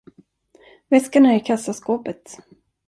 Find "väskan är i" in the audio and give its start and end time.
0.89-1.39